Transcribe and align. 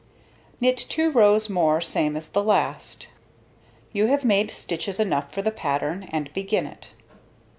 Knit 0.59 0.77
2 0.77 1.11
rows 1.11 1.47
more 1.47 1.79
same 1.79 2.17
as 2.17 2.29
the 2.29 2.43
last. 2.43 3.05
You 3.93 4.07
have 4.07 4.23
now 4.23 4.29
made 4.29 4.49
stitches 4.49 4.99
enough 4.99 5.31
for 5.31 5.43
the 5.43 5.51
pattern, 5.51 6.09
and 6.11 6.33
begin 6.33 6.65
it. 6.65 6.95